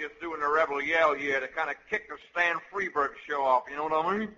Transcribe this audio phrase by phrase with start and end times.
[0.00, 3.64] just doing the rebel yell here to kind of kick the Stan Freberg show off.
[3.70, 4.28] You know what I mean?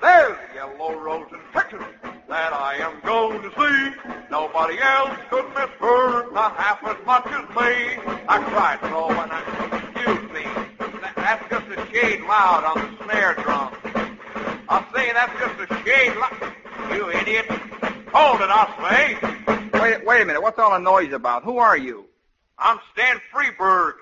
[0.00, 1.82] There's a yellow rose in Texas
[2.26, 4.12] that I am going to see.
[4.30, 8.00] Nobody else could miss her not half as much as me.
[8.26, 9.40] I cried so when I,
[9.92, 10.44] excuse me,
[11.02, 13.74] that, that's just a shade loud on the snare drum.
[14.70, 16.54] I say that's just a shade loud.
[16.94, 17.46] You idiot.
[18.14, 19.39] Hold it, I say.
[19.82, 20.42] Wait, wait a minute.
[20.42, 21.44] What's all the noise about?
[21.44, 22.06] Who are you?
[22.58, 23.94] I'm Stan Freberg.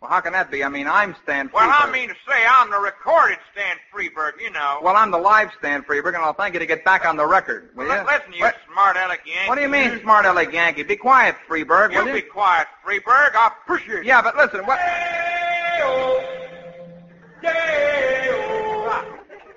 [0.00, 0.64] Well, how can that be?
[0.64, 1.52] I mean, I'm Stan Freberg.
[1.54, 4.80] Well, I mean to say I'm the recorded Stan Freberg, you know.
[4.82, 7.26] Well, I'm the live Stan Freberg, and I'll thank you to get back on the
[7.26, 8.06] record, will Well, you?
[8.06, 9.48] listen, you What, smart aleck Yankee.
[9.48, 10.82] what do you mean, smart aleck Yankee?
[10.82, 12.30] Be quiet, Freberg, You will be you?
[12.32, 13.36] quiet, Freberg.
[13.36, 14.06] I appreciate it.
[14.06, 14.80] Yeah, but listen, what...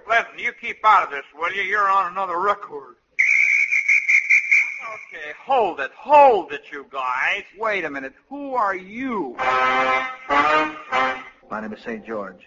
[0.08, 1.64] Listen, you keep out of this, will you?
[1.64, 2.96] You're on another record.
[4.94, 7.44] Okay, hold it, hold it, you guys.
[7.58, 8.14] Wait a minute.
[8.30, 9.36] Who are you?
[11.50, 12.06] My name is St.
[12.06, 12.42] George.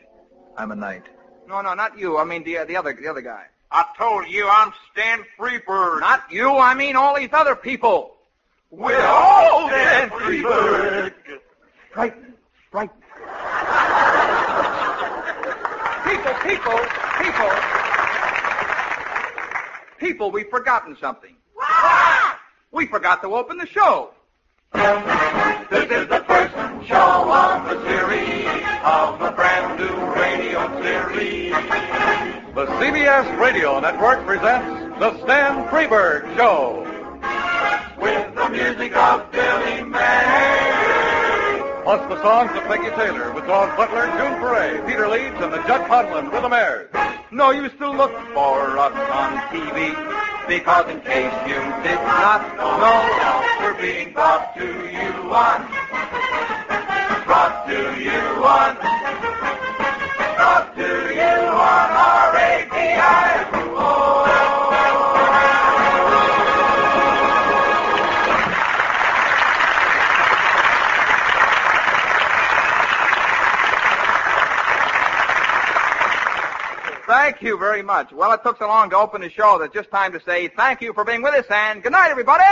[0.56, 1.04] I'm a knight.
[1.48, 2.18] No, no, not you.
[2.18, 3.46] I mean the, uh, the other the other guy.
[3.70, 6.00] I told you I'm Stan Freberg.
[6.00, 6.56] Not you.
[6.58, 8.14] I mean all these other people.
[8.70, 11.14] We're all Stan Freberg.
[11.92, 12.34] Frightened.
[12.70, 13.02] Frightened.
[16.04, 16.78] people, people,
[17.20, 17.50] people.
[19.98, 21.34] People, we've forgotten something.
[22.70, 24.11] We forgot to open the show.
[24.74, 26.55] This is the first
[26.86, 28.47] show of the series
[28.84, 31.52] of the brand new radio series.
[32.55, 36.84] The CBS Radio Network presents The Stan Freberg Show.
[37.98, 41.80] With the music of Billy May.
[41.84, 45.62] Plus the songs of Peggy Taylor with Daws Butler, June Foray, Peter Leeds, and the
[45.66, 46.91] Jud Conlon with the Mares.
[47.30, 50.17] No, you still look for us on TV
[50.48, 55.68] because in case you did not know, We're being brought to you on.
[57.27, 58.97] Brought to you on.
[77.28, 78.11] Thank you very much.
[78.11, 80.81] Well, it took so long to open the show that just time to say thank
[80.81, 82.43] you for being with us and good night, everybody.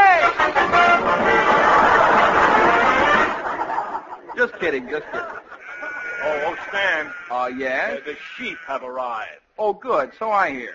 [4.36, 5.22] just kidding, just kidding.
[5.22, 8.02] Oh, oh Stan, Oh, yes?
[8.04, 9.40] the sheep have arrived.
[9.58, 10.12] Oh, good.
[10.18, 10.74] So I hear.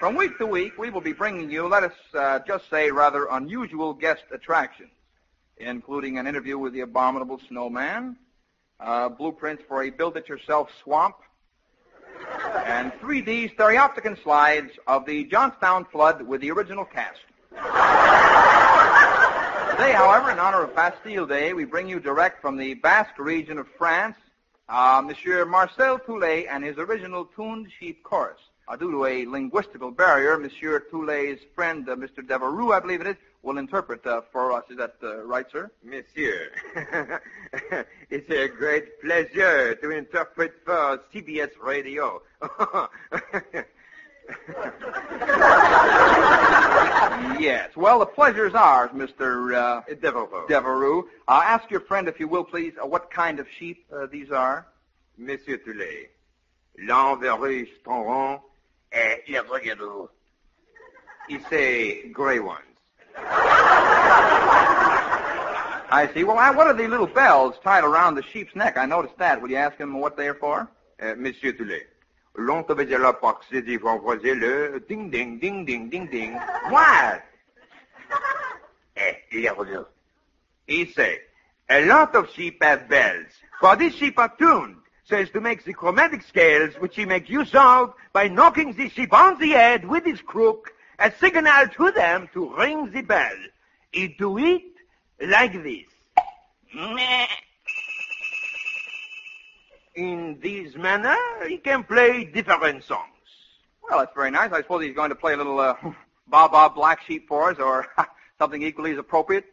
[0.00, 3.28] From week to week, we will be bringing you, let us uh, just say, rather
[3.30, 4.90] unusual guest attractions,
[5.58, 8.16] including an interview with the abominable snowman,
[8.80, 11.14] uh, blueprints for a build-it-yourself swamp,
[12.66, 17.20] and 3D stereopticon slides of the Johnstown flood with the original cast.
[19.70, 23.58] Today, however, in honor of Bastille Day, we bring you direct from the Basque region
[23.58, 24.16] of France,
[24.68, 28.38] uh, Monsieur Marcel Toulet and his original tuned sheep chorus.
[28.68, 32.26] Uh, due to a linguistical barrier, Monsieur Toulet's friend, uh, Mr.
[32.26, 34.64] Devereux, I believe it is, will interpret uh, for us.
[34.70, 35.70] Is that uh, right, sir?
[35.82, 36.50] Monsieur,
[38.10, 42.22] it's a great pleasure to interpret for CBS Radio.
[47.38, 47.76] Yes.
[47.76, 49.54] Well, the pleasure's ours, Mr.
[49.54, 50.46] Uh, Devereaux.
[50.48, 51.08] Devereux.
[51.26, 54.30] Uh, ask your friend, if you will, please, uh, what kind of sheep uh, these
[54.30, 54.66] are.
[55.18, 56.10] Monsieur Toulet,
[56.78, 58.40] l'enverrue Stonron
[58.92, 60.08] et le regardou.
[61.28, 62.71] He say gray ones.
[65.90, 66.24] I see.
[66.24, 68.76] Well, I, what are the little bells tied around the sheep's neck?
[68.78, 69.40] I noticed that.
[69.42, 70.68] Will you ask him what they're for?
[71.02, 71.86] Euh, Monsieur Toulet,
[72.34, 76.34] veut dire là parce que dit le ding ding ding ding ding ding.
[76.70, 77.22] What?
[78.94, 79.86] Eh, le regardou.
[80.66, 81.18] He say,
[81.70, 85.64] a lot of sheep have bells, but these sheep are tuned so as to make
[85.64, 89.88] the chromatic scales which he make use of by knocking the sheep on the head
[89.88, 93.36] with his crook, a signal to them to ring the bell.
[93.92, 94.62] He do it
[95.20, 95.84] like this.
[99.94, 101.16] In this manner,
[101.46, 103.08] he can play different songs.
[103.82, 104.50] Well, that's very nice.
[104.52, 105.74] I suppose he's going to play a little uh,
[106.26, 107.86] Ba Ba Black Sheep for us, or
[108.38, 109.44] something equally as appropriate.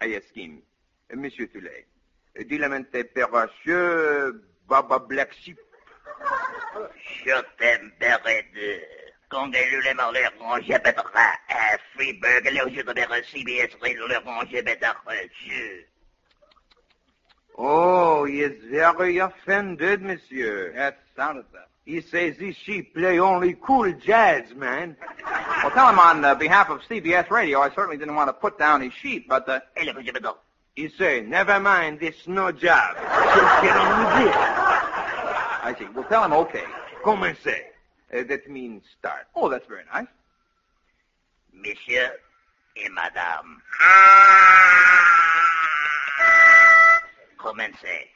[0.00, 0.62] I ask him,
[1.14, 1.86] Monsieur Toulet,
[2.48, 5.58] du lamenté peracheux, Baba Black Sheep.
[7.24, 8.82] Je t'aime, Berede.
[9.32, 10.20] Quand elle le marler,
[10.60, 14.94] je bêtera à Freberg, le jeu de la CBS, le ranger bêtera.
[17.56, 20.74] Oh, he is very offended, monsieur.
[20.76, 21.68] That sounded that.
[21.86, 24.98] He says this sheep play only cool jazz, man.
[25.62, 28.58] Well, tell him on uh, behalf of CBS Radio, I certainly didn't want to put
[28.58, 30.34] down his sheep, but uh, Et le petit bédon.
[30.76, 32.96] He say, never mind, this no job.
[32.96, 34.36] Just get on with it.
[34.36, 35.86] I see.
[35.94, 36.64] We'll tell him okay.
[37.02, 37.71] Commencez.
[38.12, 39.26] Uh, that means start.
[39.34, 40.06] Oh, that's very nice.
[41.52, 42.10] Monsieur
[42.76, 43.62] et madame.
[47.38, 48.08] Commencez.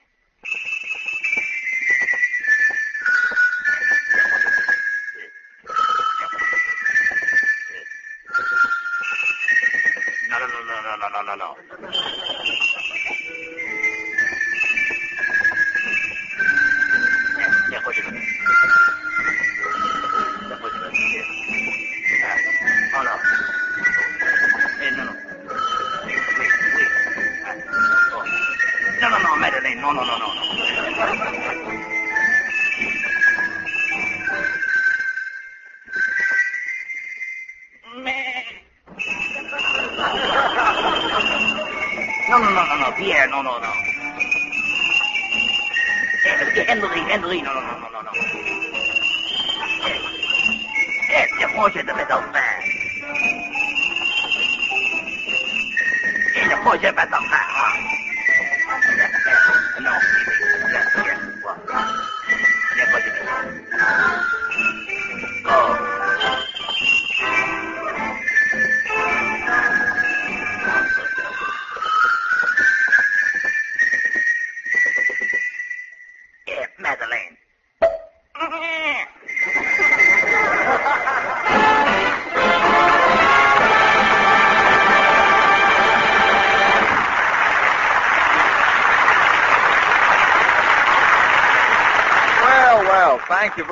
[10.29, 12.66] No, no, no, no, no, no, no, no,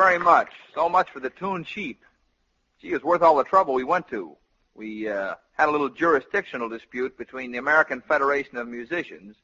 [0.04, 0.50] very much.
[0.74, 2.04] So much for the tune sheep.
[2.78, 4.36] Gee, it's worth all the trouble we went to.
[4.74, 9.34] We uh, had a little jurisdictional dispute between the American Federation of Musicians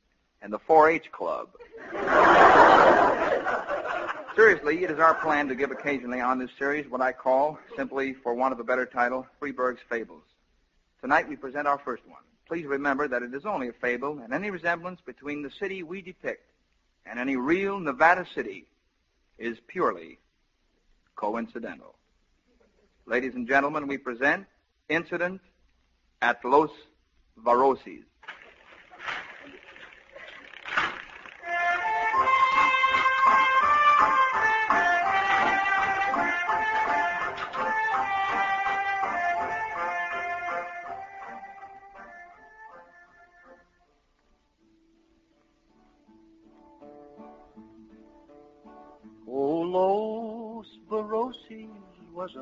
[0.42, 1.48] and the 4-H Club.
[4.36, 8.12] Seriously, it is our plan to give occasionally on this series what I call, simply
[8.12, 10.24] for want of a better title, Freberg's Fables.
[11.00, 12.20] Tonight we present our first one.
[12.46, 16.02] Please remember that it is only a fable, and any resemblance between the city we
[16.02, 16.50] depict
[17.06, 18.66] and any real Nevada city
[19.38, 20.18] is purely
[21.20, 21.94] coincidental.
[23.06, 24.46] Ladies and gentlemen, we present
[24.88, 25.40] Incident
[26.22, 26.70] at Los
[27.37, 28.05] Voraces.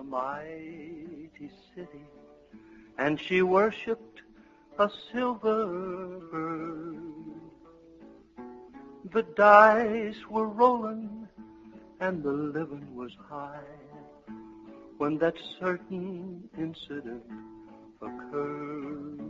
[0.09, 2.07] Mighty city,
[2.99, 4.23] and she worshipped
[4.79, 5.67] a silver
[6.31, 6.97] bird.
[9.13, 11.29] The dice were rolling,
[12.01, 13.61] and the living was high,
[14.99, 17.23] when that certain incident
[18.01, 19.21] occurred.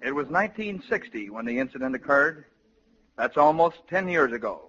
[0.00, 2.44] It was 1960 when the incident occurred.
[3.16, 4.67] That's almost 10 years ago.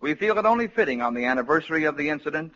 [0.00, 2.54] We feel it only fitting on the anniversary of the incident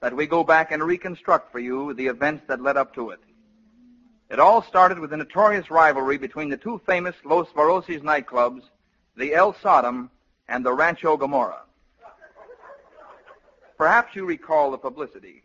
[0.00, 3.20] that we go back and reconstruct for you the events that led up to it.
[4.30, 8.62] It all started with a notorious rivalry between the two famous Los Voraces nightclubs,
[9.16, 10.10] the El Sodom
[10.48, 11.62] and the Rancho Gomorrah.
[13.76, 15.42] Perhaps you recall the publicity.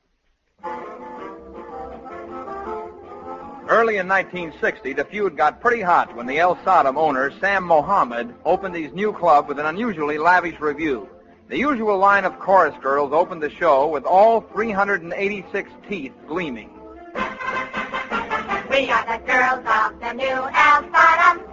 [3.68, 8.34] Early in 1960, the feud got pretty hot when the El Sodom owner, Sam Mohammed,
[8.46, 11.10] opened his new club with an unusually lavish review.
[11.52, 16.70] The usual line of chorus girls opened the show with all 386 teeth gleaming.
[18.70, 20.40] We are the girls of the new
[20.96, 21.44] Sodom.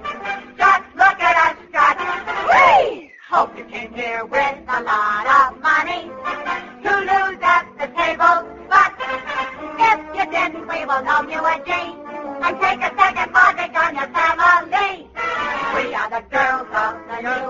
[0.56, 1.98] Just look at us strut.
[2.46, 6.06] We hope you came here with a lot of money
[6.84, 8.46] to lose at the table.
[8.70, 8.94] But
[9.82, 13.96] if you didn't, we will know you a G and take a second mortgage on
[13.96, 15.10] your family.
[15.74, 17.47] We are the girls of the new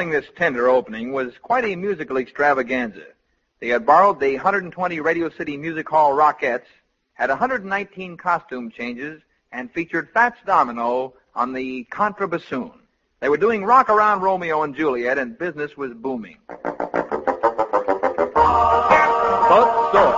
[0.00, 3.04] Following this tender opening was quite a musical extravaganza.
[3.60, 6.64] They had borrowed the 120 Radio City Music Hall Rockettes,
[7.12, 9.20] had 119 costume changes,
[9.52, 12.72] and featured Fats Domino on the contrabassoon.
[13.20, 16.38] They were doing Rock Around Romeo and Juliet, and business was booming.
[16.48, 16.62] But
[19.92, 20.12] so,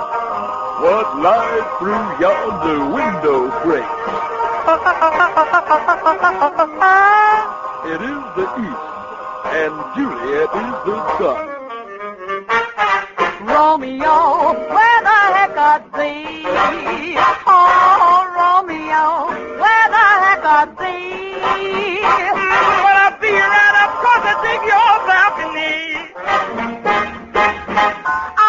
[0.79, 3.83] slide through yonder window break.
[7.85, 9.02] it is the east,
[9.53, 11.45] and Juliet is the sun.
[13.45, 14.17] Romeo,
[14.73, 16.45] where the heck are thee?
[17.47, 19.07] Oh, Romeo,
[19.61, 21.37] where the heck are thee?
[22.83, 25.81] Well, I'll be right up cause I dig your balcony.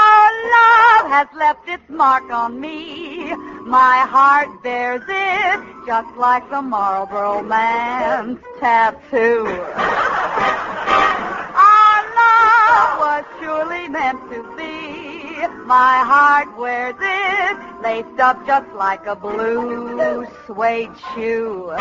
[0.04, 3.36] Our love has left its mark on me.
[3.66, 9.46] My heart bears it just like the Marlboro man's tattoo.
[15.74, 21.72] My heart wears it laced up just like a blue suede shoe.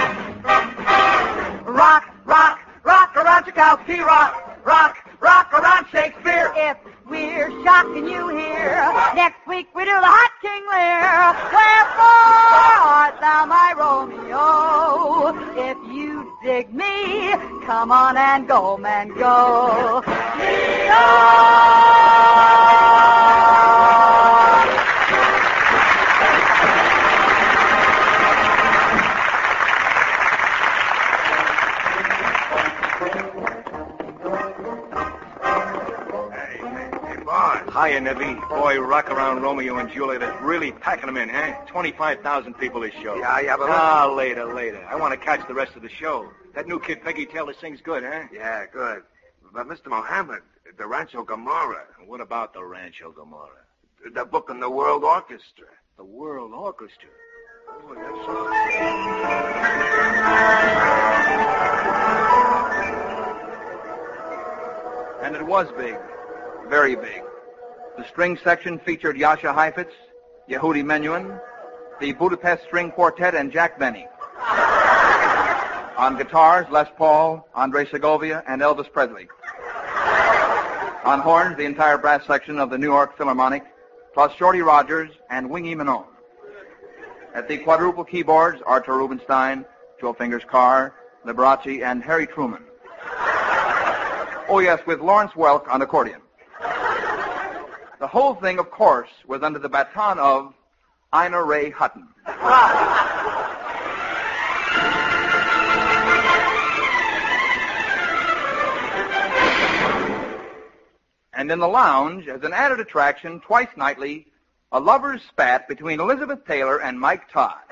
[1.66, 6.54] Rock, rock, rock around Tchaikovsky, rock, rock, rock around Shakespeare.
[6.56, 8.80] If we're shocking you here,
[9.14, 11.36] next week we do the Hot King Lear.
[11.52, 15.36] Wherefore art thou my Romeo?
[15.68, 17.32] If you dig me,
[17.66, 20.02] come on and go, man, go.
[20.38, 20.88] Hey,
[37.92, 38.48] Hiya, Nebby.
[38.48, 41.52] Boy, rock around Romeo and Juliet is really packing them in, huh?
[41.66, 43.16] 25,000 people this show.
[43.16, 44.82] Yeah, yeah, but Ah, later, later.
[44.88, 46.30] I want to catch the rest of the show.
[46.54, 48.28] That new kid Peggy Taylor sings good, huh?
[48.32, 49.02] Yeah, good.
[49.52, 49.88] But Mr.
[49.88, 50.40] Mohammed,
[50.78, 53.60] the Rancho Gomorrah, What about the Rancho Gomorrah?
[54.14, 55.66] the book in the World Orchestra.
[55.98, 57.10] The World Orchestra.
[57.68, 59.62] Oh, that's
[65.22, 65.96] And it was big.
[66.68, 67.22] Very big.
[67.98, 69.92] The string section featured Jascha Heifetz,
[70.48, 71.38] Yehudi Menuhin,
[72.00, 74.06] the Budapest String Quartet, and Jack Benny.
[75.98, 79.28] On guitars, Les Paul, Andre Segovia, and Elvis Presley.
[81.04, 83.64] On horns, the entire brass section of the New York Philharmonic,
[84.14, 86.06] plus Shorty Rogers and Wingy Manone.
[87.34, 89.66] At the quadruple keyboards, Arthur Rubinstein,
[90.00, 90.94] Joe Fingers Carr,
[91.26, 92.64] Liberace, and Harry Truman.
[94.48, 96.22] Oh yes, with Lawrence Welk on accordion.
[98.02, 100.54] The whole thing, of course, was under the baton of
[101.14, 102.08] Ina Ray Hutton.
[111.32, 114.26] And in the lounge, as an added attraction, twice nightly,
[114.72, 117.62] a lover's spat between Elizabeth Taylor and Mike Todd.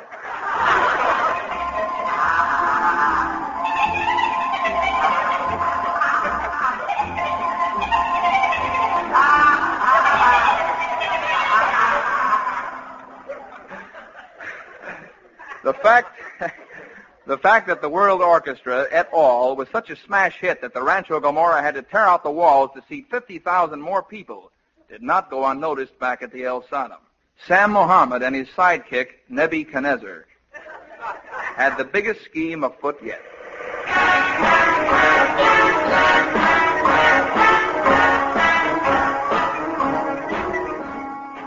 [17.30, 19.54] The fact that the World Orchestra et al.
[19.54, 22.70] was such a smash hit that the Rancho Gomorrah had to tear out the walls
[22.74, 24.50] to seat 50,000 more people
[24.88, 26.98] did not go unnoticed back at the El Sodom.
[27.46, 30.26] Sam Mohammed and his sidekick, Nebuchadnezzar,
[31.54, 33.22] had the biggest scheme afoot yet.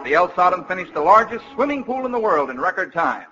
[0.06, 3.28] The El Sodom finished the largest swimming pool in the world in record time.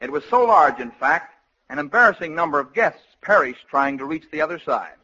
[0.00, 1.34] It was so large, in fact,
[1.70, 4.94] an embarrassing number of guests perished trying to reach the other side.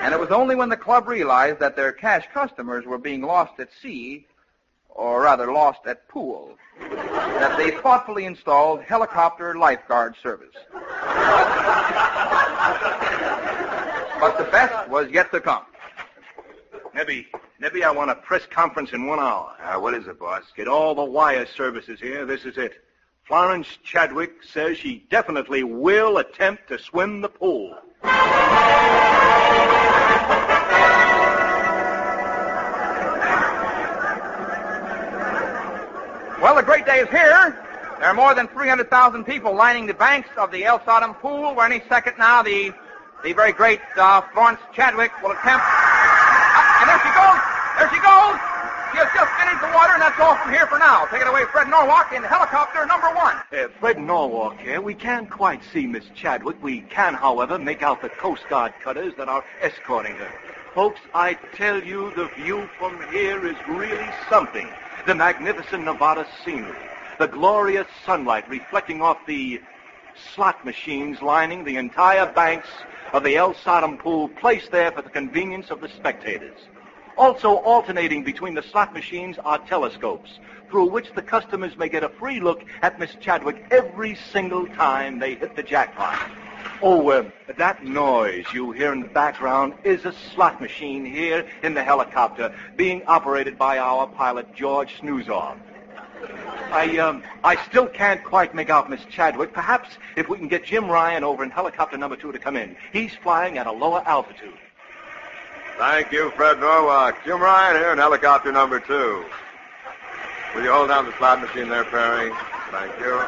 [0.00, 3.60] And it was only when the club realized that their cash customers were being lost
[3.60, 4.26] at sea,
[4.88, 10.54] or rather lost at pool, that they thoughtfully installed helicopter lifeguard service.
[14.20, 15.64] But the best was yet to come.
[16.94, 17.26] Nebby,
[17.62, 19.54] Nebby, I want a press conference in one hour.
[19.62, 20.42] Uh, what is it, boss?
[20.56, 22.26] Get all the wire services here.
[22.26, 22.84] This is it.
[23.24, 27.76] Florence Chadwick says she definitely will attempt to swim the pool.
[36.42, 37.56] Well, the great day is here.
[37.98, 41.66] There are more than 300,000 people lining the banks of the El Sodom Pool, where
[41.66, 42.72] any second now the
[43.22, 45.60] the very great uh, Florence Chadwick will attempt.
[45.60, 47.40] Uh, and there she goes.
[47.76, 48.36] There she goes.
[48.90, 49.60] She has just entered
[50.20, 51.06] from here for now.
[51.06, 53.36] Take it away, Fred Norwalk, in helicopter number one.
[53.52, 54.80] Uh, Fred Norwalk here.
[54.80, 56.62] We can't quite see Miss Chadwick.
[56.62, 60.30] We can, however, make out the Coast Guard cutters that are escorting her.
[60.74, 64.68] Folks, I tell you, the view from here is really something.
[65.06, 66.76] The magnificent Nevada scenery,
[67.18, 69.62] the glorious sunlight reflecting off the
[70.34, 72.68] slot machines lining the entire banks
[73.14, 76.58] of the El Sodom pool placed there for the convenience of the spectators.
[77.16, 80.38] Also alternating between the slot machines are telescopes,
[80.70, 85.18] through which the customers may get a free look at Miss Chadwick every single time
[85.18, 86.30] they hit the jackpot.
[86.82, 91.74] Oh, uh, that noise you hear in the background is a slot machine here in
[91.74, 95.58] the helicopter being operated by our pilot, George Snoozov.
[96.70, 99.52] I, um, I still can't quite make out Miss Chadwick.
[99.52, 102.76] Perhaps if we can get Jim Ryan over in helicopter number two to come in.
[102.92, 104.54] He's flying at a lower altitude.
[105.78, 107.16] Thank you, Fred Norwalk.
[107.24, 109.24] Jim Ryan here in helicopter number two.
[110.54, 112.30] Will you hold down the slot machine there, Perry?
[112.70, 113.20] Thank you.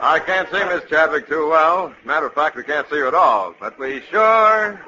[0.00, 1.94] I can't see Miss Chadwick too well.
[2.04, 3.54] Matter of fact, we can't see her at all.
[3.58, 4.80] But we sure,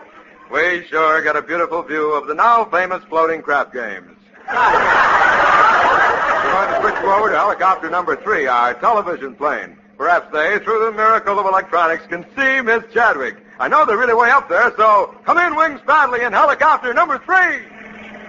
[0.50, 4.16] we sure get a beautiful view of the now famous floating crap games.
[4.49, 4.54] We're
[6.52, 9.78] going to switch over to helicopter number three, our television plane.
[9.97, 13.37] Perhaps they, through the miracle of electronics, can see Miss Chadwick.
[13.58, 17.18] I know they're really way up there, so come in, Wings Bradley, in helicopter number
[17.18, 17.64] three.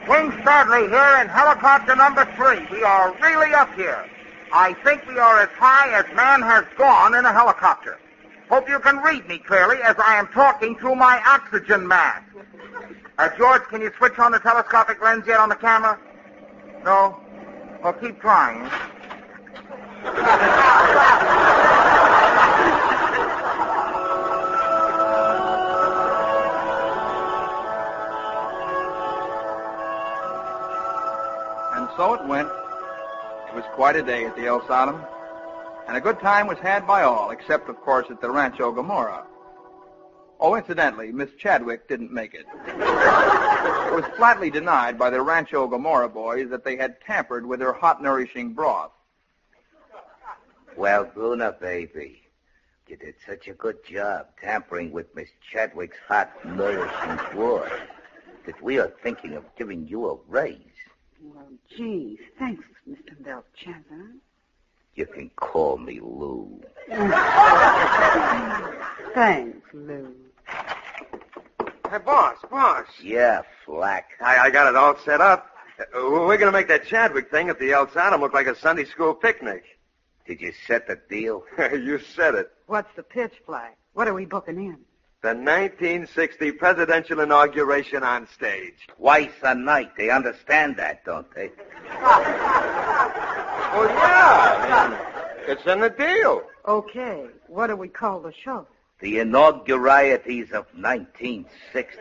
[0.08, 2.66] Wings Bradley here in helicopter number three.
[2.72, 4.10] We are really up here.
[4.54, 8.00] I think we are as high as man has gone in a helicopter.
[8.50, 12.24] Hope you can read me clearly as I am talking through my oxygen mask.
[13.18, 16.00] Uh, George, can you switch on the telescopic lens yet on the camera?
[16.86, 17.20] No?
[17.84, 18.70] Well, keep trying.
[31.98, 32.48] so it went.
[32.48, 35.02] It was quite a day at the El Sodom,
[35.88, 39.26] and a good time was had by all, except, of course, at the Rancho Gomorrah.
[40.40, 42.46] Oh, incidentally, Miss Chadwick didn't make it.
[42.68, 47.74] it was flatly denied by the Rancho Gomorrah boys that they had tampered with her
[47.74, 48.92] hot, nourishing broth.
[50.76, 52.22] Well, Luna, baby,
[52.88, 57.72] you did such a good job tampering with Miss Chadwick's hot, nourishing broth
[58.46, 60.60] that we are thinking of giving you a raise.
[61.22, 63.22] Well, gee, thanks, Mr.
[63.24, 64.12] Belshazzar.
[64.96, 66.60] You can call me Lou.
[69.14, 70.16] Thanks, Lou.
[71.90, 72.88] Hey, boss, boss.
[73.02, 74.10] Yeah, Flack.
[74.22, 75.52] I, I got it all set up.
[75.80, 78.56] Uh, we're going to make that Chadwick thing at the El Sodom look like a
[78.56, 79.64] Sunday school picnic.
[80.26, 81.44] Did you set the deal?
[81.72, 82.50] you said it.
[82.66, 83.78] What's the pitch Flack?
[83.94, 84.80] What are we booking in?
[85.24, 88.88] The 1960 presidential inauguration on stage.
[88.96, 89.92] Twice a night.
[89.98, 91.52] They understand that, don't they?
[93.74, 94.66] Well, yeah.
[94.70, 94.98] I mean,
[95.50, 96.42] it's in the deal.
[96.68, 97.28] Okay.
[97.48, 98.66] What do we call the show?
[99.02, 102.00] The inaugurieties of 1960.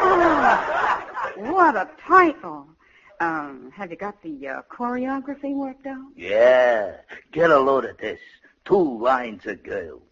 [0.00, 2.66] Oh, what a title.
[3.20, 6.04] Um, have you got the uh, choreography worked out?
[6.16, 6.96] Yeah.
[7.32, 8.20] Get a load of this.
[8.64, 10.02] Two lines of girls.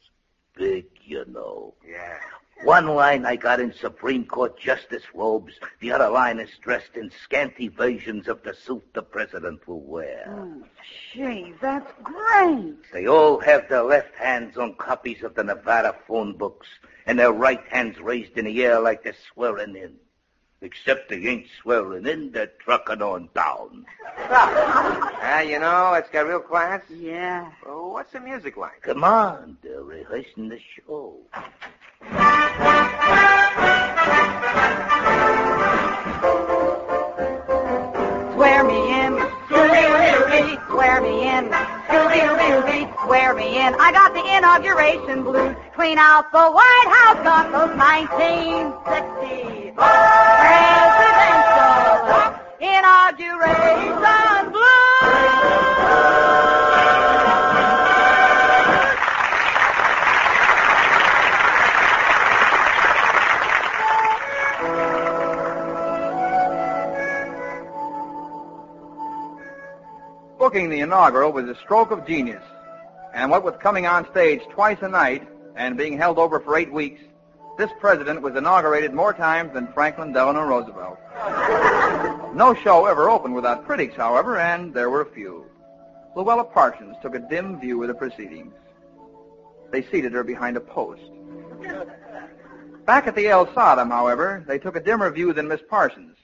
[0.56, 1.74] Big, you know.
[1.86, 2.18] Yeah.
[2.64, 5.54] One line I got in Supreme Court justice robes.
[5.80, 10.24] The other line is dressed in scanty versions of the suit the president will wear.
[10.28, 10.62] Oh,
[11.12, 12.76] gee, that's great.
[12.92, 16.68] They all have their left hands on copies of the Nevada phone books
[17.06, 19.94] and their right hands raised in the air like they're swearing in.
[20.62, 23.84] Except they ain't swearing in, they're trucking on down.
[25.24, 26.82] Ah, you know, it's got real class.
[26.90, 27.50] Yeah.
[27.64, 28.82] Oh, what's the music like?
[28.82, 31.16] Come on, they're rehearsing the show.
[38.34, 39.12] Swear me in,
[39.46, 43.74] scooby Swear me in, scooby Swear me in.
[43.78, 45.54] I got the inauguration blues.
[45.74, 47.22] Clean out the White House.
[47.22, 50.32] Got those 1960 presidential
[52.60, 55.61] inauguration blues.
[70.52, 72.42] Booking the inaugural was a stroke of genius.
[73.14, 76.70] And what with coming on stage twice a night and being held over for eight
[76.70, 77.00] weeks,
[77.56, 80.98] this president was inaugurated more times than Franklin Delano Roosevelt.
[82.34, 85.46] No show ever opened without critics, however, and there were a few.
[86.14, 88.52] Louella Parsons took a dim view of the proceedings.
[89.70, 91.00] They seated her behind a post.
[92.84, 96.18] Back at the El Sodom, however, they took a dimmer view than Miss Parsons.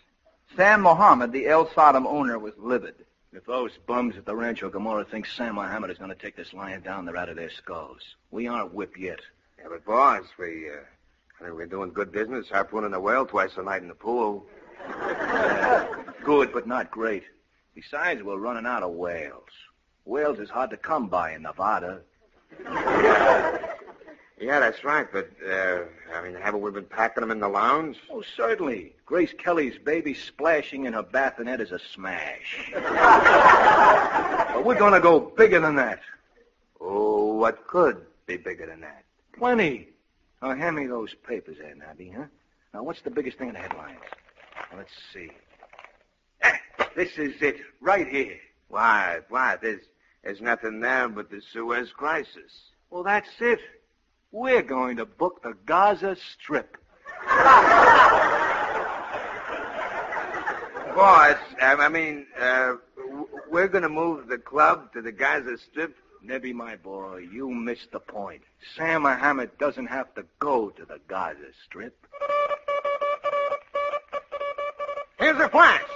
[0.54, 3.06] Sam Mohammed, the El Sodom owner, was livid.
[3.32, 6.54] If those bums at the Rancho Gomorrah think Sam Mohammed is going to take this
[6.54, 8.00] lion down, they're out of their skulls.
[8.30, 9.20] We aren't whipped yet.
[9.58, 10.76] Yeah, but boss, we, uh,
[11.40, 14.46] I think we're doing good business, harpooning a whale twice a night in the pool.
[16.24, 17.24] Good, but not great.
[17.74, 19.48] Besides, we're running out of whales.
[20.04, 22.00] Whales is hard to come by in Nevada.
[24.40, 25.06] Yeah, that's right.
[25.10, 25.80] But, uh,
[26.14, 27.96] I mean, haven't we been packing them in the lounge?
[28.10, 28.94] Oh, certainly.
[29.04, 32.70] Grace Kelly's baby splashing in her bassinet is a smash.
[32.72, 36.00] but we're going to go bigger than that.
[36.80, 39.04] Oh, what could be bigger than that?
[39.36, 39.88] Plenty.
[40.40, 42.24] Now, hand me those papers there, Nabby, huh?
[42.72, 43.98] Now, what's the biggest thing in the headlines?
[44.70, 45.30] Now, let's see.
[46.44, 46.58] Ah,
[46.94, 48.36] this is it, right here.
[48.68, 49.82] Why, why, there's,
[50.22, 52.70] there's nothing there but the Suez crisis.
[52.90, 53.60] Well, that's it.
[54.30, 56.76] We're going to book the Gaza Strip.
[60.94, 62.74] Boss, um, I mean, uh,
[63.50, 65.96] we're going to move the club to the Gaza Strip.
[66.22, 68.42] Nebby, my boy, you missed the point.
[68.76, 71.96] Sam Mohammed doesn't have to go to the Gaza Strip.
[75.18, 75.88] Here's a flash.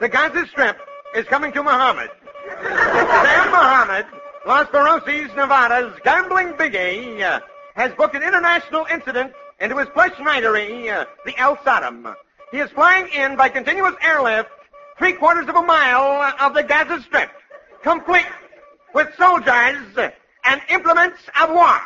[0.00, 0.78] The Gaza Strip
[1.14, 2.08] is coming to Muhammad.
[2.62, 4.06] Sam Muhammad,
[4.46, 7.40] Las Barrosis, Nevada's gambling biggie, uh,
[7.74, 12.14] has booked an international incident into his plush schneidery, uh, the El Sodom.
[12.50, 14.50] He is flying in by continuous airlift
[14.96, 17.30] three quarters of a mile of the Gaza Strip,
[17.82, 18.26] complete
[18.94, 19.76] with soldiers
[20.44, 21.78] and implements of war.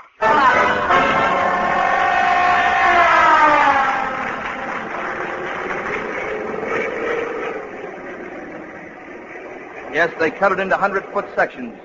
[9.90, 11.77] Yes, they cut it into hundred-foot sections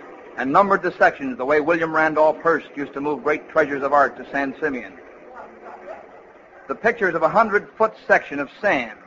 [0.43, 3.93] and numbered the sections the way William Randolph Hearst used to move great treasures of
[3.93, 4.91] art to San Simeon.
[6.67, 8.99] The pictures of a hundred-foot section of sand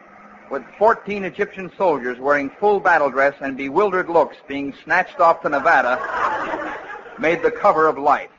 [0.50, 5.50] with 14 Egyptian soldiers wearing full battle dress and bewildered looks being snatched off to
[5.50, 6.00] Nevada
[7.18, 8.30] made the cover of Life.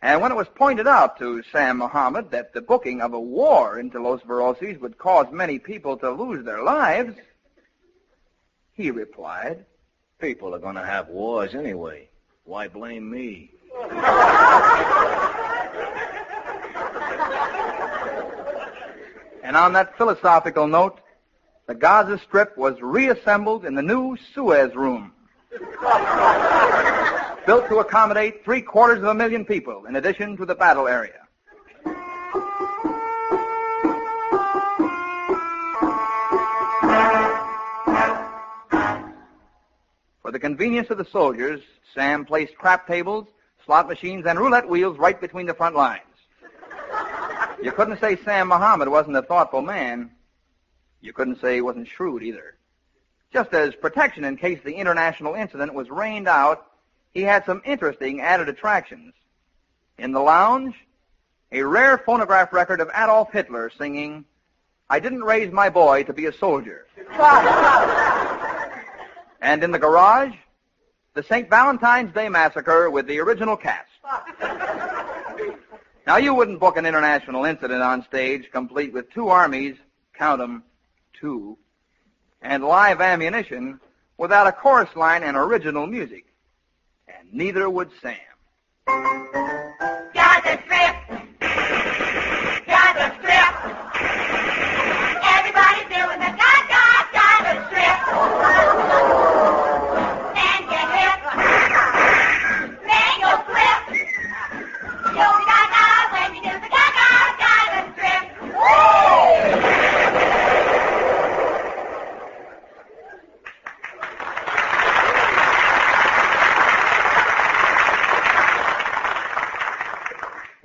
[0.00, 3.78] And when it was pointed out to Sam Mohammed that the booking of a war
[3.78, 7.14] into Los Voraces would cause many people to lose their lives,
[8.72, 9.66] he replied,
[10.18, 12.08] People are going to have wars anyway.
[12.44, 13.50] Why blame me?
[19.42, 21.00] And on that philosophical note,
[21.66, 25.12] the Gaza Strip was reassembled in the new Suez Room.
[27.46, 31.25] Built to accommodate three quarters of a million people, in addition to the battle area.
[40.36, 41.62] The convenience of the soldiers,
[41.94, 43.26] Sam placed crap tables,
[43.64, 46.02] slot machines, and roulette wheels right between the front lines.
[47.62, 50.10] You couldn't say Sam Mohammed wasn't a thoughtful man.
[51.00, 52.58] You couldn't say he wasn't shrewd either.
[53.32, 56.66] Just as protection in case the international incident was rained out,
[57.14, 59.14] he had some interesting added attractions.
[59.96, 60.74] In the lounge,
[61.50, 64.26] a rare phonograph record of Adolf Hitler singing,
[64.90, 66.86] I didn't raise my boy to be a soldier.
[69.40, 70.34] And in the garage,
[71.14, 71.48] the St.
[71.48, 73.90] Valentine's Day Massacre with the original cast.
[76.06, 79.76] Now, you wouldn't book an international incident on stage complete with two armies,
[80.14, 80.62] count 'em,
[81.20, 81.58] two,
[82.40, 83.80] and live ammunition
[84.16, 86.26] without a chorus line and original music.
[87.08, 89.55] And neither would Sam.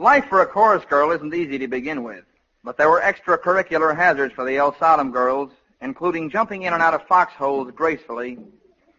[0.01, 2.23] Life for a chorus girl isn't easy to begin with,
[2.63, 6.95] but there were extracurricular hazards for the El Sodom girls, including jumping in and out
[6.95, 8.39] of foxholes gracefully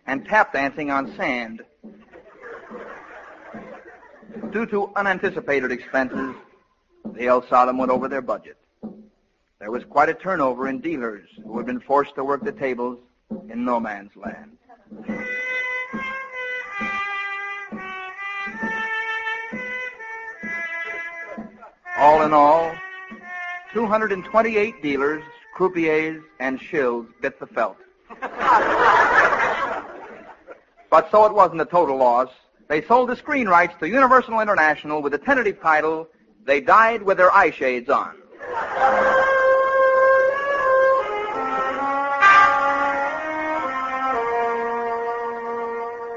[0.07, 1.61] and tap dancing on sand.
[4.53, 6.37] Due to unanticipated expenses,
[7.17, 8.59] the El Sodom went over their budget.
[9.59, 13.01] There was quite a turnover in dealers who had been forced to work the tables
[13.49, 14.57] in no man's land.
[22.03, 22.75] All in all,
[23.73, 25.23] 228 dealers,
[25.57, 27.77] croupiers, and shills bit the felt.
[30.91, 32.29] but so it wasn't a total loss.
[32.67, 36.09] They sold the screen rights to Universal International with the tentative title,
[36.45, 38.17] They Died with Their Eye Shades On.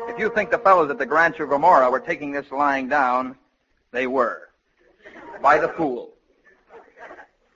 [0.10, 3.36] If you think the fellows at the Rancho Gomorrah were taking this lying down,
[3.91, 4.44] they were.
[5.45, 6.15] By the pool.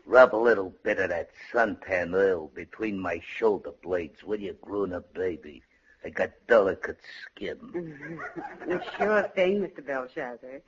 [0.06, 5.12] Rub a little bit of that suntan oil between my shoulder blades, will you, grown-up
[5.16, 5.64] baby?
[6.06, 8.20] I got delicate skin.
[8.96, 9.84] Sure thing, Mr.
[9.84, 10.62] Belshazzar.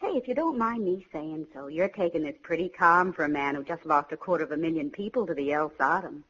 [0.00, 3.28] Say, if you don't mind me saying so, you're taking this pretty calm for a
[3.28, 6.24] man who just lost a quarter of a million people to the El Sodom.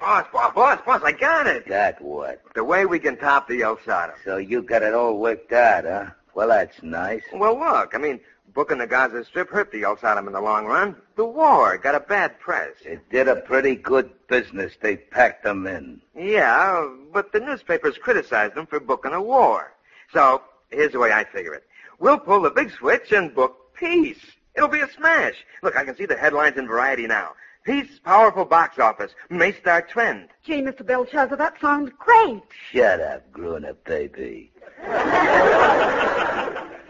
[0.00, 1.68] Boss, boss, boss, boss, I got it.
[1.68, 2.42] Got what?
[2.56, 4.16] The way we can top the El Sodom.
[4.24, 6.06] So you got it all worked out, huh?
[6.34, 7.22] Well, that's nice.
[7.32, 8.18] Well, look, I mean,
[8.54, 10.96] booking the Gaza Strip hurt the El Sodom in the long run.
[11.16, 12.72] The war got a bad press.
[12.84, 14.74] It did a pretty good business.
[14.80, 16.00] They packed them in.
[16.16, 19.72] Yeah, but the newspapers criticized them for booking a war.
[20.12, 21.64] So, here's the way I figure it.
[21.98, 24.20] We'll pull the big switch and book peace.
[24.54, 25.34] It'll be a smash.
[25.62, 27.32] Look, I can see the headlines in Variety now.
[27.64, 30.28] Peace, powerful box office, may start trend.
[30.44, 30.84] Gee, Mr.
[30.84, 32.42] Belshazzar, that sounds great.
[32.72, 34.50] Shut up, grown-up baby.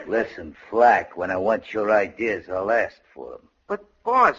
[0.06, 3.48] Listen, Flack, when I want your ideas, I'll ask for them.
[3.68, 4.36] But, boss,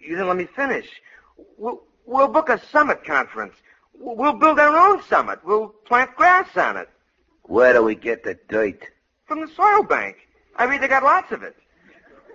[0.00, 0.88] you didn't let me finish.
[1.56, 3.54] We'll, we'll book a summit conference.
[3.98, 5.40] We'll build our own summit.
[5.44, 6.88] We'll plant grass on it.
[7.44, 8.82] Where do we get the dirt?
[9.26, 10.16] From the soil bank.
[10.56, 11.56] I read they got lots of it.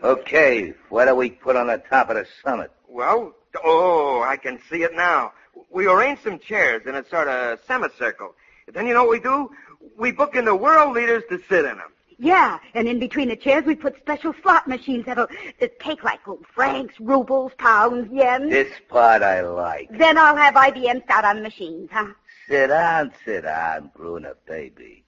[0.03, 2.71] Okay, what do we put on the top of the summit?
[2.87, 5.33] Well, oh, I can see it now.
[5.69, 8.33] We arrange some chairs in a sort of semicircle.
[8.73, 9.51] Then you know what we do?
[9.97, 11.91] We book in the world leaders to sit in them.
[12.21, 15.27] Yeah, and in between the chairs we put special slot machines that'll
[15.59, 18.47] uh, take like oh, francs, rubles, pounds, yen.
[18.47, 19.89] This part I like.
[19.97, 22.13] Then I'll have IBM start on the machines, huh?
[22.47, 25.03] Sit down, sit down, grown-up baby.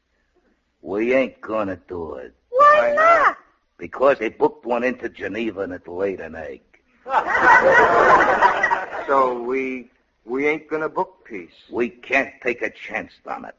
[0.81, 2.33] We ain't gonna do it.
[2.49, 3.37] Why not?
[3.77, 6.61] Because they booked one into Geneva and it laid an egg.
[9.05, 9.91] So we
[10.25, 11.51] we ain't gonna book peace.
[11.69, 13.55] We can't take a chance on it.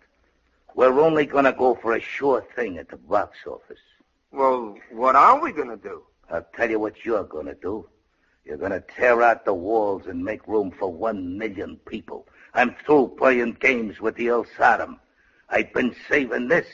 [0.75, 3.79] We're only gonna go for a sure thing at the box office.
[4.33, 6.03] Well, what are we gonna do?
[6.31, 7.89] I'll tell you what you're gonna do.
[8.45, 12.27] You're gonna tear out the walls and make room for one million people.
[12.55, 14.99] I'm through playing games with the El Sodom.
[15.49, 16.67] I've been saving this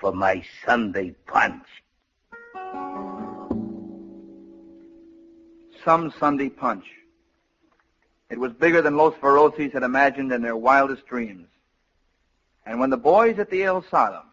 [0.00, 1.66] for my Sunday punch.
[5.84, 6.84] Some Sunday punch.
[8.30, 11.48] It was bigger than Los Voraces had imagined in their wildest dreams.
[12.68, 14.26] And when the boys at the El Sodom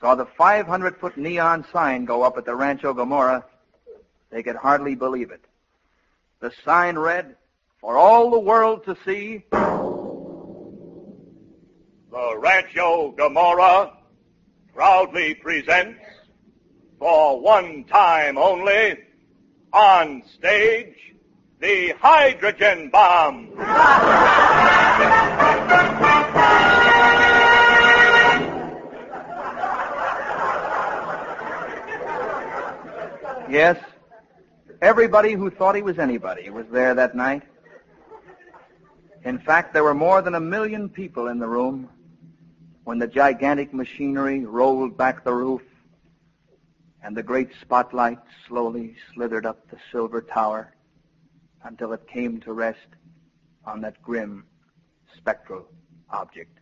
[0.00, 3.44] saw the 500-foot neon sign go up at the Rancho Gomorrah,
[4.30, 5.44] they could hardly believe it.
[6.38, 7.34] The sign read,
[7.80, 9.42] for all the world to see,
[12.12, 13.92] The Rancho Gomorrah
[14.72, 15.98] proudly presents,
[17.00, 18.98] for one time only,
[19.72, 20.94] on stage,
[21.58, 23.50] the hydrogen bomb.
[33.50, 33.76] yes,
[34.80, 37.42] everybody who thought he was anybody was there that night.
[39.24, 41.88] In fact, there were more than a million people in the room
[42.84, 45.62] when the gigantic machinery rolled back the roof
[47.02, 50.74] and the great spotlight slowly slithered up the silver tower
[51.64, 52.78] until it came to rest
[53.64, 54.44] on that grim,
[55.16, 55.66] spectral
[56.10, 56.58] object.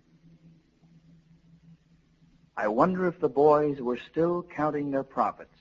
[2.57, 5.58] I wonder if the boys were still counting their profits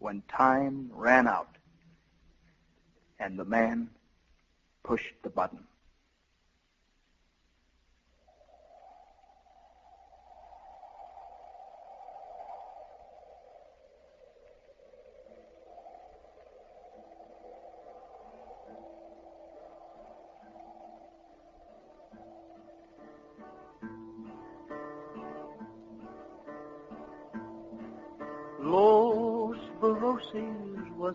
[0.00, 1.56] when time ran out
[3.20, 3.88] and the man
[4.82, 5.60] pushed the button.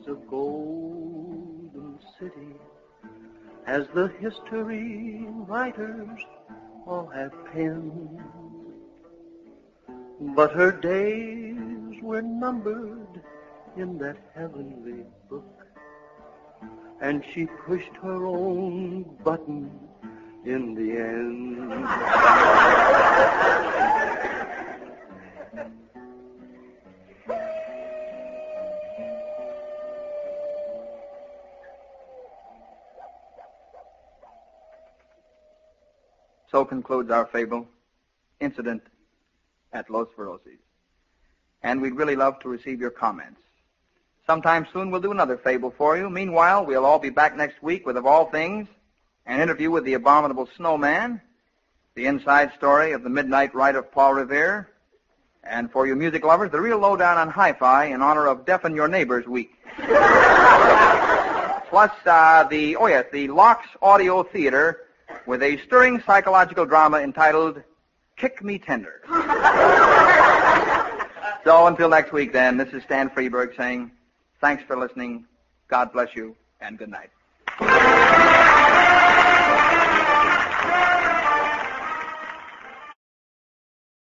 [0.08, 2.56] A golden city,
[3.66, 6.20] as the history writers
[6.86, 8.22] all have penned.
[10.36, 13.22] But her days were numbered
[13.76, 15.66] in that heavenly book,
[17.02, 19.72] and she pushed her own button
[20.46, 21.56] in the end.
[36.56, 37.68] So concludes our fable,
[38.40, 38.82] Incident
[39.74, 40.62] at Los Voraces.
[41.62, 43.42] And we'd really love to receive your comments.
[44.26, 46.10] Sometime soon we'll do another fable for you.
[46.10, 48.70] Meanwhile, we'll all be back next week with, of all things,
[49.26, 51.20] an interview with the abominable snowman,
[51.94, 54.70] the inside story of the Midnight Ride of Paul Revere,
[55.44, 58.88] and for you music lovers, the real lowdown on hi-fi in honor of Deafen Your
[58.88, 59.52] Neighbors Week.
[61.68, 64.85] Plus, uh, the, oh yes, the Lox Audio Theater
[65.26, 67.62] with a stirring psychological drama entitled
[68.18, 69.02] Kick Me Tender.
[71.44, 73.92] So until next week, then, this is Stan Freberg saying
[74.42, 75.26] thanks for listening.
[75.68, 77.10] God bless you, and good night.